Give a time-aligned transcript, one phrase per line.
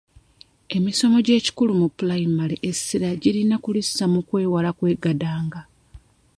[0.75, 5.61] Emisomo gy'ekikulu mu pulayimale essira girina kulissa ku kwewala okwegadanga.